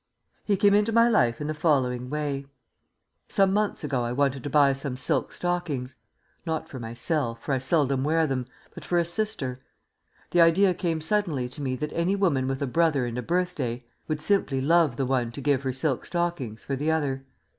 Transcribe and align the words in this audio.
He 0.43 0.57
came 0.57 0.73
into 0.73 0.91
my 0.91 1.07
life 1.07 1.39
in 1.39 1.45
the 1.45 1.53
following 1.53 2.09
way. 2.09 2.47
Some 3.29 3.53
months 3.53 3.83
ago 3.83 4.03
I 4.03 4.11
wanted 4.11 4.43
to 4.43 4.49
buy 4.49 4.73
some 4.73 4.97
silk 4.97 5.31
stockings; 5.31 5.95
not 6.43 6.67
for 6.67 6.79
myself, 6.79 7.43
for 7.43 7.53
I 7.53 7.59
seldom 7.59 8.03
wear 8.03 8.25
them, 8.25 8.47
but 8.73 8.83
for 8.83 8.97
a 8.97 9.05
sister. 9.05 9.59
The 10.31 10.41
idea 10.41 10.73
came 10.73 11.01
suddenly 11.01 11.47
to 11.49 11.61
me 11.61 11.75
that 11.75 11.93
any 11.93 12.15
woman 12.15 12.47
with 12.47 12.63
a 12.63 12.65
brother 12.65 13.05
and 13.05 13.15
a 13.19 13.21
birthday 13.21 13.85
would 14.07 14.21
simply 14.23 14.59
love 14.59 14.97
the 14.97 15.05
one 15.05 15.31
to 15.33 15.39
give 15.39 15.61
her 15.61 15.71
silk 15.71 16.07
stockings 16.07 16.63
for 16.63 16.75
the 16.75 16.89
other. 16.89 17.23